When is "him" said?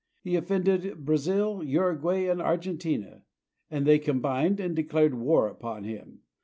5.83-6.21